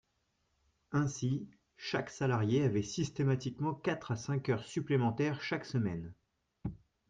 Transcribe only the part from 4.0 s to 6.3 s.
à cinq heures supplémentaires chaque semaine.